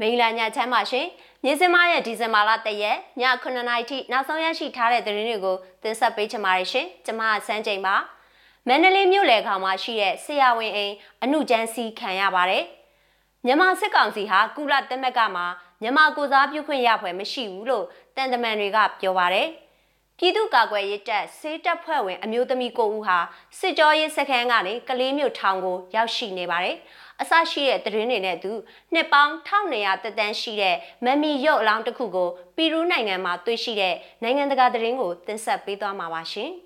[0.00, 1.06] မိန်လာညချမ်းပါရှင်။
[1.44, 7.94] မြင်းစင်မရဲ့ဒီဇင်ဘာလ1ရက်ည9:00နာရီထိနောက်ဆုံးရရှိထားတဲ့သတင်းတွေကိုတင်ဆက်ပေးချင်ပါတယ်ရှင်။ကျွန်မဆန်းချိန်ပါ။
[8.68, 12.64] မန္တလေးမြို့လယ်ခေါင်မှာရှိတဲ့ဆရာဝန်အိမ်အမှုကျန်းစီခံရပါတယ်။
[13.44, 15.46] မြန်မာစစ်ကောင်စီဟာကုလသမဂ္ဂမှာ
[15.82, 17.84] မြန်မာကိုစားပြုခွင့်ရဖွယ်မရှိဘူးလို့
[18.16, 19.48] တန်တမန်တွေကပြောပါတယ်။
[20.18, 23.18] ပြည်သူ့ကာကွယ်ရေးတပ်စေတပ်ဖွဲ့ဝင်အမျိုးသမီးကိုဦးဟာ
[23.58, 26.76] စစ်ကြောရေးစခန်းကနေကလေးမြို့ထောင်ကိုရောက်ရှိနေပါတယ်။
[27.20, 28.52] အစရှိတဲ့သတင်းတွေနဲ့သူ
[28.94, 36.50] နှစ်ပေါင်း1200တက်တန်းရှိတဲ့မမီရုပ်အလောင်းတစ်ခုကိုပီရူးနိုင်ငံမှာတွေ့ရှိတဲ့နိုင်ငံတကာသတင်းကိုတင်ဆက်ပေးသွားမှာပါရှင်။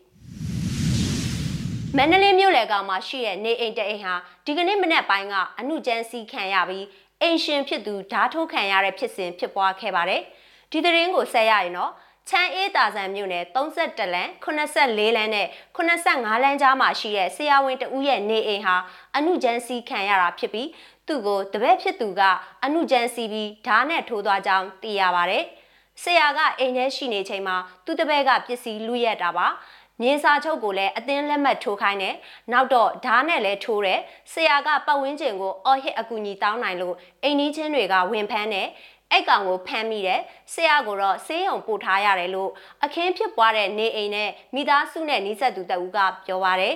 [1.96, 6.86] မန္တလေးမြို့လယ်ကောင်မှာရှိတဲ့နေအိမ်တအိမ်ဟာဒီကနေ့မနက်ပိုင်းကအမှုကျန်းစီခံရပြီး
[7.22, 10.22] အိမ်ရှင်ဖြစ်သူဓားထိုးခံရတဲ့ဖြစ်စဉ်ဖြစ်ပွားခဲ့ပါတယ်။
[10.72, 11.92] ဒီသတင်းကိုဆက်ရရင်တော့
[12.28, 15.46] ချမ်းအေးတာဆန်မြို့နယ်32လမ်း84လမ်းနဲ့
[15.76, 18.76] 85လမ်းကြားမှာရှိတဲ့ဆရာဝန်တဦးရဲ့နေအိမ်ဟာ
[19.16, 20.68] အနုကျန်းစီခံရတာဖြစ်ပြီး
[21.06, 22.22] သူ့ကိုတပည့်ဖြစ်သူက
[22.64, 25.44] အနုကျန်းစီပြီးဓာတ်နဲ့ထိုးသွားကြောင်းသိရပါတယ်။
[26.02, 29.46] ဆရာကအိမ်ထဲရှိနေချိန်မှာသူ့တပည့်ကပစ္စည်းလူရက်တာပါ။
[30.00, 32.14] မြေစာချုပ်ကိုလည်းအသင်းလက်မှတ်ထိုးခိုင်းတယ်။
[32.52, 34.00] နောက်တော့ဓာတ်နဲ့လည်းထိုးတယ်။
[34.32, 38.68] ဆရာကပတ်ဝန်းကျင်ကိုအော်ဟစ်အကူအညီတောင်းနိုင်လို့အိမ်နီးချင်းတွေကဝင်ဖမ်းတယ်။
[39.12, 40.20] အဲ့ကောင်ကိုဖမ်းမိတယ်
[40.52, 42.50] ဆရာကိုတော့ဆေးရုံပို့ထားရတယ်လို့
[42.84, 46.74] အခင်းဖြစ်ပွားတဲ့နေအိမ်နဲ့မိသားစုနဲ့နှိစက်သူတဦးကပြောပါတယ်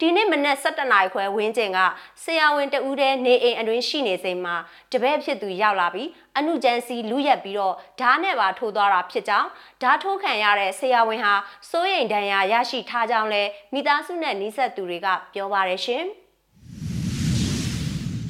[0.00, 1.78] ဒီနေ့မနက်7:00နာရီခွဲဝင်းကျင်က
[2.22, 4.56] ဆရာဝန်တဦးတည်းနေအိမ်အတွင်းရှိနေချိန်မှာ
[4.92, 9.48] တပည့်ဖြစ်သူရောက်လာပြီးအနုကျန်းစီလူရက်ပြီးတော့ဓာတ်နဲ့ပါထိုးသွားတာဖြစ်ကြောင်း
[9.82, 11.34] ဓာတ်ထိုးခံရတဲ့ဆရာဝန်ဟာ
[11.70, 16.04] စိုးရိမ်ဒဏ်ရာရရှိထားကြောင်းလဲမိသားစုနဲ့နှိစက်သူတွေကပြောပါတယ်ရှင်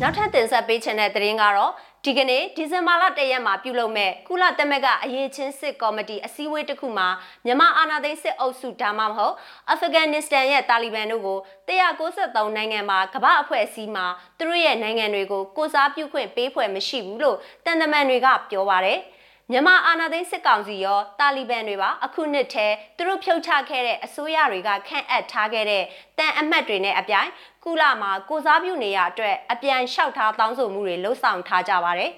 [0.00, 1.72] နောက်ထပ်တင်ဆက်ပေးချင်တဲ့သတင်းကတော့
[2.08, 7.08] ဒီကနေ့ဒီဇင်ဘာလ၁ရက်မှာပြုလုပ်မဲ့ကုလသမဂ္ဂအရေးချင်းစစ်ကော်မတီအစည်းအဝေးတစ်ခုမှာ
[7.44, 9.34] မြန်မာအာဏာသိမ်းစစ်အုပ်စုဒါမှမဟုတ်
[9.70, 14.06] အာဖဂန်နစ္စတန်ရဲ့တာလီဘန်တို့ကို193နိုင်ငံမှာကမ္ဘာအဖွဲ့အစည်းမှာ
[14.38, 18.98] သူတို့ရဲ့နိုင်ငံတွေကိုကိုစားပြုခွင့်ပေးဖွယ်မရှိဘူးလို့တန်တမန်တွေကပြောပါတယ်။
[19.52, 22.66] မြန်မာအာဏာသိမ်းစစ်ကောင်စီရောတာလီဘန်တွေပါအခုနှစ်ထဲ
[22.96, 25.84] သူတို့ဖြုတ်ချခဲ့တဲ့အစိုးရတွေကခန့်အပ်ထားခဲ့တဲ့
[26.18, 27.30] တန်အမတ်တွေနဲ့အပြိုင်
[27.64, 32.12] ကုလမှာကိုစားပြုနေရအတွက်အပြန်လျှောက်ထားတောင်းဆိုမှုတွေလှုံ့ဆော်ထားကြပါတယ်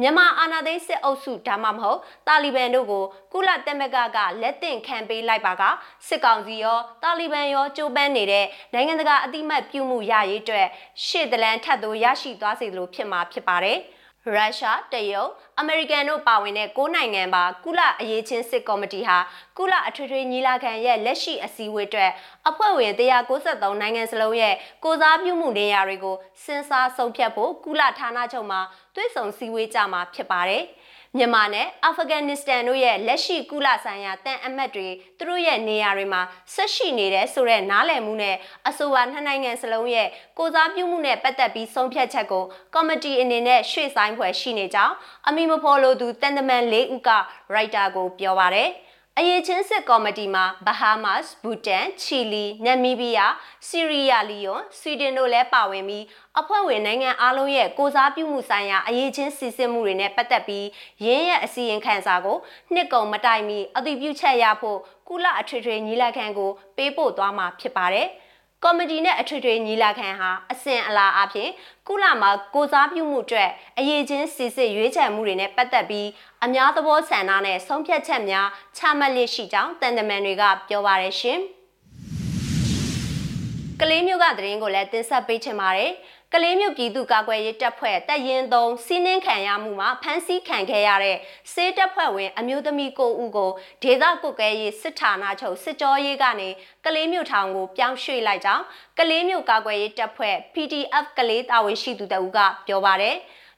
[0.00, 1.98] မြန်မာအာဏာသိမ်းစစ်အုပ်စုဒါမှမဟုတ်
[2.28, 5.62] တာလီဘန်တို့ကိုကုလသမဂ္ဂကလက်တင်ခံပေးလိုက်ပါက
[6.08, 10.66] စစ်ကောင်စီရောတာလီဘန်ရောကြိုးပမ်းနေတဲ့နိုင်ငံတကာအတိမတ်ပြုမှုရရေးအတွက်
[11.06, 13.78] ရှေ့တလန်ထပ်သို့ရရှိသွားစေလိုဖြစ်မှာဖြစ်ပါတယ်။
[14.26, 15.30] ရုရှားတရုတ်
[15.60, 19.18] အမေရိကန်တို့ပါဝင်တဲ့၉နိုင်ငံပါကုလအရေးချင်းစစ်ကော်မတီဟာ
[19.58, 22.10] ကုလအထွေထွေညီလာခံရဲ့လက်ရှိအစည်းအဝေးအတွက်
[22.48, 28.60] အဖွဲ့ဝင်193နိုင်ငံစလုံးရဲ့ကိုစားပြုမှုနေရာတွေကိုစဉ်းစားဆုံးဖြတ်ဖို့ကုလဌာနချုပ်မှာ
[28.94, 30.64] တွဲဆောင်စည်းဝေးကြမှာဖြစ်ပါတယ်။
[31.18, 34.88] မြန်မာနဲ့အာဖဂန်နစ္စတန်တို့ရဲ့လက်ရှိကုလဆိုင်ရာတန်အမတ်တွေ
[35.18, 36.22] သူတို့ရဲ့နေရာတွေမှာ
[36.54, 38.36] ဆက်ရှိနေတဲ့ဆိုတဲ့နားလည်မှုနဲ့
[38.68, 40.08] အဆိုပါနှစ်နိုင်ငံစလုံးရဲ့
[40.38, 42.44] ကိုစားပြုမှုနဲ့ပတ်သက်ပြီးဆုံးဖြတ်ချက်ကို
[42.74, 44.94] ကော်မတီအနေနဲ့ရွှေ့ဆိုင်းဖွယ်ရှိနေကြောင်း
[45.28, 47.10] အမီမဖော်လိုသူတန်တမန်၄ဦးက
[47.54, 48.70] ရိုက်တာကိုပြောပါရယ်
[49.18, 53.34] အရေးချင်းစစ်ကော်မတီမှာဘဟားမတ်စ်ဘူတန်ချီလီနမီးဘီးယား
[53.68, 56.04] ဆီးရီးယားလီယွန်ဆွီဒင်တို့လည်းပါဝင်ပြီး
[56.40, 60.66] အဖွဲ့ဝင်နိုင်ငံအလုံးရဲ့ကိုစားပြုမှုဆိုင်ရာအရေးချင်းစီစစ်မှုတွေနဲ့ပတ်သက်ပြီး
[61.04, 62.38] ရင်းရဲ့အစီရင်ခံစာကို
[62.74, 68.08] နှစ်ကုံမတိုင်မီအသိပြုချက်ရဖို့ကုလအထွေထွေညီလာခံကိုပေးပို့သွားမှာဖြစ်ပါတယ်။
[68.64, 71.50] ကော်မတီနဲ့အထွေထွေညီလာခံဟာအစဉ်အလာအဖြစ်
[71.88, 76.08] ကုလမှာကိုစားပြုမှုအတွက်အရေးချင်းစစ်စစ်ရွေးချယ်မှုတွေနဲ့ပတ်သက်ပြီး
[76.44, 81.40] အများသဘောဆန္ဒနဲ့ဆုံးဖြတ်ချက်များချမှတ်လျက်ရှိကြောင်းတန်တမန်တွေကပြောပါရရှင်။
[83.80, 85.90] ကလေးမျိုးကသတင်းကိုလည်းတင်ဆက်ပေးချင်ပါတယ်။
[86.36, 91.16] ကလေးမျိုးပြည်သူ့ကာကွယ်ရေးတပ်ဖွဲ့တပ်ရင်းသုံးစီးနှင်းခံရမှုမှာဖမ်းဆီးခံခဲ့ရတဲ့
[91.52, 93.50] စေတပ်ဖွဲ့ဝင် အမျိုးသမီးကိုဦးကို
[93.82, 96.48] ဒေသကုတ်ကဲရေးစစ်ဌာနချုပ်စစ်ကြောရေးကနေ
[96.84, 98.64] ကလေးမျိုးထောင်ကိုပြောင်းရွှေ့လိုက်ကြောင်း
[98.98, 103.16] ကလေးမျိုးကာကွယ်ရေးတပ်ဖွဲ့ PDF ကလေးတာဝန်ရှိသူတအူးကပြောပါတယ်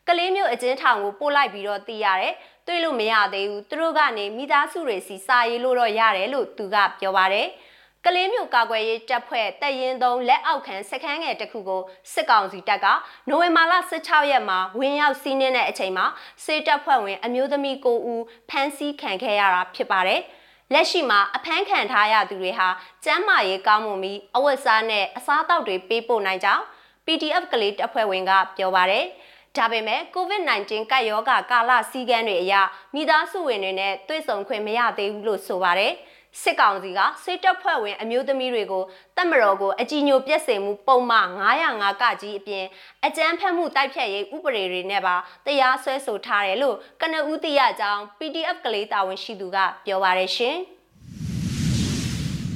[0.09, 2.35] ကလေးမျိုးအကျဉ်းထောင်ကိုပို့လိုက်ပြီးတော့သိရတယ်
[2.67, 7.49] တွေ့လို့မရသေးဘူးသူတို့ကနေမိသားစုတွေစီစာရေးလို့တော့ရတယ်လို့သူကပြောပါတယ်။
[8.09, 12.87] ကလေးမျိုးကာကွယ်ရေးတပ်ဖွဲ့တပ်ရင်းသုံးလက်အောက်ခံစခန်းငယ်တစ်ခုကိုစစ်ကောင်စီတပ်က
[13.29, 16.07] နိုဝင်ဘာလ16ရက်မှာဝင်ရောက်စီးနင်းတဲ့အချိန်မှာ
[16.45, 20.21] စေတပ်ဖွဲ့ဝင် အမျိုးသမီး9ဦးဖမ်းဆီးခံခဲ့ရတာဖြစ်ပါတယ်။
[20.73, 22.69] လက်ရှိမှာအဖမ်းခံထားရသူတွေဟာ
[23.05, 26.63] ကျန်းမာရေးကောင်းမွန်ပြီးအဝတ်စားနဲ့အစားအသောက်တွေပေးပို့နိုင်ကြောင်း
[27.07, 29.05] PDF ကလေးတပ်ဖွဲ့ဝင်ကပြောပါတယ်။
[29.57, 32.55] ဒါပေမဲ့ COVID-19 ကပ်ရောဂါကာလစည်းကမ်းတွေအရ
[32.95, 35.93] မိသားစုဝင်တွေနဲ့တွေ့ဆုံခွင့်မရသေးဘူးလို့ဆိုပါတယ်။
[36.43, 38.85] စစ်ကောင်စီကစစ်တပ်ဖွဲ့ဝင်အမျိုးသမီးတွေကို
[39.17, 41.29] တပ်မတော်ကိုအကြည်ညိုပြက်စင်မှုပုံမှန်
[41.65, 42.65] 905ကကြီးအပြင်
[43.07, 45.17] အကြမ်းဖက်မှုတိုက်ဖြတ်ရေးဥပဒေတွေနဲ့ပါ
[45.47, 50.57] တရားစွဲဆိုထားတယ်လို့ကနဦးသိရကြောင်း PDF ကလေးတာဝန်ရှိသူကပြောပါရရှင်။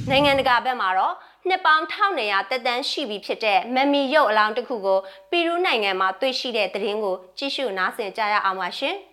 [0.09, 1.15] နိုင်ငံတကာဘက်မှာတော့
[1.47, 4.99] နှစ်ပေါင်း1900တက်တန်းရှိပြီဖြစ်တဲ့မမီရုပ်အလောင်းတစ်ခုကို
[5.29, 8.97] ပီရူးနိုင်ငံမှာတွေ့ရှိတဲ့သတင်းကိုကြည့်ရှုနားဆင်ကြရအောင်ပါရှင်။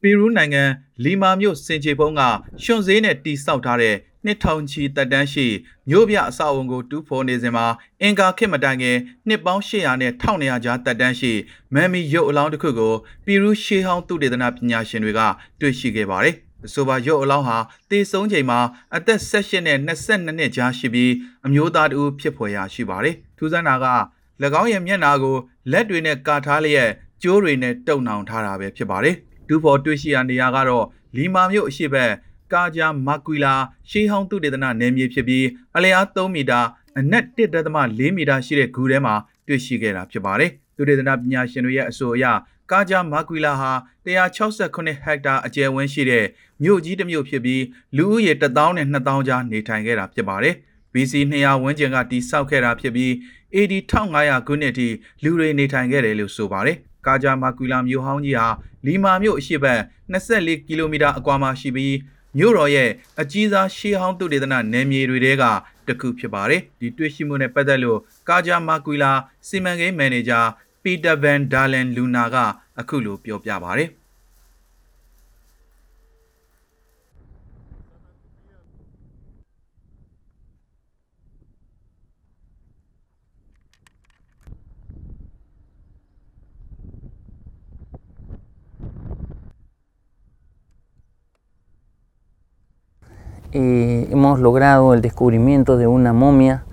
[0.00, 0.62] ပီရူးနိုင်ငံ
[1.04, 2.22] လီမာမြို့စင်ချေဖုံးက
[2.62, 5.46] ရွှွန်ဈေးနဲ့တီဆောက်ထားတဲ့နှစ်ထောင်ချီတက်တန်းရှိ
[5.88, 7.66] မြို့ပြအဆောက်အုံကိုတူးဖော်နေစဉ်မှာ
[8.02, 8.96] အင်ကာခေတ်မတိုင်ခင်
[9.28, 11.32] နှစ်ပေါင်း800နဲ့1900ကြားတက်တန်းရှိ
[11.74, 12.94] မမ်မီရုပ်အလောင်းတစ်ခုကို
[13.24, 15.20] ပီရူးရှေးဟောင်းသုတေသနပညာရှင်တွေက
[15.60, 16.34] တွေ့ရှိခဲ့ပါတယ်။
[16.66, 17.58] အဆိုပါရုပ်အလောင်းဟာ
[17.90, 18.60] တေဆုံးချိန်မှာ
[18.96, 21.12] အသက်18နဲ့22နှစ်ကြားရှိပြီး
[21.46, 23.86] အမျိုးသားတူဖြစ်ဖွယ်ရာရှိပါတယ်။ထူးဆန်းတာက၎
[24.60, 25.36] င်းရဲ့မျက်နှာကို
[25.72, 26.90] လက်တွေနဲ့ကာထားလျက်
[27.22, 29.16] ကျိုးတွေနဲ့တုပ်နှောင်ထားတာပဲဖြစ်ပါတယ်။
[29.48, 30.84] ဒူဖော်တွေ့ရှိရာနေရာကတော့
[31.16, 32.10] လီမာမြို့အရှိဘက်
[32.52, 33.54] ကာဂျာမာကွီလာ
[33.90, 35.46] ရှေးဟောင်းသုတေသနနယ်မြေဖြစ်ပြီး
[35.76, 36.60] အလျား3မီတာ
[36.98, 39.14] အနက်1.4မီတာရှိတဲ့ဂူထဲမှာ
[39.46, 42.24] တွေ့ရှိခဲ့တာဖြစ်ပါတယ်။သုတေသနပညာရှင်တွေရဲ့အဆိုအရ
[42.70, 43.70] ကာဂျာမာကွီလာဟာ
[44.04, 46.24] 168ဟက်တာအကျယ်ဝန်းရှိတဲ့
[46.62, 47.62] မြို့ကြီးတစ်မြို့ဖြစ်ပြီး
[47.96, 50.54] လူဦးရေ1000နဲ့2000ကြားနေထိုင်ခဲ့တာဖြစ်ပါတယ်။
[50.92, 53.10] BC 200ဝန်းကျင်ကတိစောက်ခဲ့တာဖြစ်ပြီး
[53.54, 54.88] AD 1500ခုနှစ်အထိ
[55.22, 58.48] လူတွေနေထိုင်ခဲ့တယ်လို့ဆိုပါတယ်။ ကာဂျာမာကွီလာမြို့ဟောင်းကြီးဟာ
[58.86, 59.80] လီမာမြို့အရှေ့ဘက်
[60.12, 61.96] 24ကီလိုမီတာအကွာမှာရှိပြီး
[62.38, 62.90] မြို့တော်ရဲ့
[63.20, 65.44] အကြီးစားရှေးဟောင်းသုတေသနနယ်မြေတွေထဲက
[65.86, 67.98] တစ်ခုဖြစ်ပါတယ်။ဒီတွေ့ရှိမှုနဲ့ပတ်သက်လို့
[68.28, 69.12] ကာဂျာမာကွီလာ
[69.48, 70.40] စီမံကိန်းမန်နေဂျာ
[70.82, 72.36] ပီတာဗန်ဒါလန်လူနာက
[72.80, 73.88] အခုလိုပြောပြပါတယ်။
[93.54, 96.64] eh, hemos logrado el descubrimiento de una momia.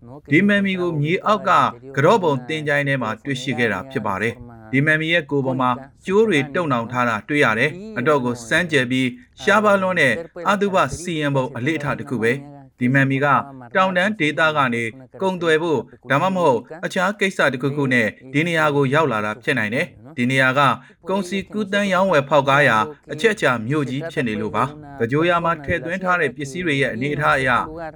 [0.00, 0.20] ¿no?
[0.20, 5.70] que ဒီ se မမ်မီကို encontraba မြေအောက်က ubicada ကြော့ပုံ interior တင်ကြိုင်းထဲမှာ de una တွေ့ရှိခဲ့တာဖြစ်ပါတယ် forma ဒီမမ်မီရဲ့ကိုယ်ပေါ်မှာ
[6.06, 9.08] ကျိုးတွေတုံနှောင်ထားတာတွေ့ရတယ်အတော့ကိုစမ်းကြယ်ပြီး
[9.42, 10.14] ရှားပါလွန်းတဲ့
[10.50, 12.32] အတုပစီယံပုံအလေးအထားတစ်ခုပဲ
[12.82, 13.26] ဒီမမ်မီက
[13.76, 14.84] တောင်တန်းဒေသကနေ
[15.22, 15.80] ကုံသွယ်ဖို့
[16.10, 19.86] ဒါမှမဟုတ်အခြားကိစ္စတစ်ခုခုနဲ့ဒီနေရာကိုရောက်လာတာဖြစ်နိုင်တယ်
[20.16, 20.60] ဒီနေရာက
[21.08, 22.78] ကုံစီကူးတန်းရောင်းဝယ်ဖောက်ကားရာ
[23.12, 24.64] အချက်အချာမြို့ကြီးဖြစ်နေလို့ပါ
[25.10, 27.50] ကြိုးရမှာထည့်သွင်းထားတဲ့ပစ္စည်းတွေရဲ့အနေအထားအရ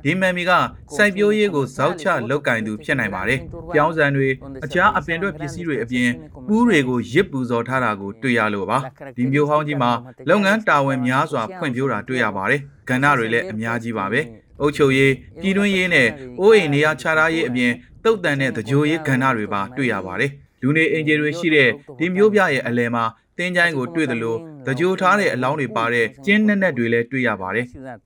[0.05, 0.53] ဒီမမ်မီက
[0.97, 3.41] စိုက်ပျိုးရေးကိုဇောက်ချလောက်ကင်သူဖြစ်နိုင်ပါတယ်
[3.75, 4.29] ပြောင်းစံတွေ
[4.65, 6.11] အခြားအပင်တွေပစ္စည်းတွေအပြင်
[6.49, 8.79] ပူးတွေကိုရစ်ပူဇော်ထားတာကိုတွေ့ရလို့ပါ
[9.17, 9.91] ဒီမျိုးဟောင်းကြီးမှာ
[10.31, 14.21] လုပ်ငန်းတာဝန်များစွာဖွံ့ဖြိုးတာတွေ့ရပါတယ်ကဏ္ဍတွေလည်းအများကြီးပါပဲ
[14.61, 16.09] အုပ်ချုပ်ရေးပြည်တွင်းရေးနဲ့
[16.41, 17.73] အိုးအိမ်နေရာခြားထားရေးအပြင်
[18.05, 20.31] တုတ်တန်တဲ့တကြိုရေးကဏ္ဍတွေပါတွေ့ရပါတယ်
[20.63, 23.05] လူနေအင်ဂျီတွေရှိတဲ့ဒီမျိုးပြရဲ့အလဲမှာ
[23.39, 28.01] တင်းချိုင်းကိုတွေ့တယ်လို့တကြိုထားတဲ့အလောင်းတွေပါတဲ့ကျင်းနဲ့နဲ့တွေလည်းတွေ့ရပါတယ် ciudad.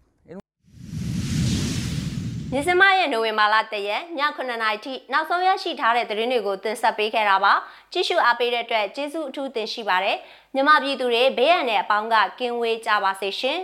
[2.54, 7.52] ညစမရဲ့နိုဝင်ဘာလတရက်ည9:00နာရီထိနောက်ဆုံးရရှိထားတဲ့သတင်းတွေကိုတင်ဆက်ပေးခဲ့တာပါ
[7.92, 10.16] ကြည့်ရှုအားပေးတဲ့အတွက်ကျေးဇူးအထူးတင်ရှိပါတယ်
[10.54, 13.58] မြမပြည်သူတွေဘေးရန်တဲ့အပေါင်းကကင်းဝေးကြပါစေရှင်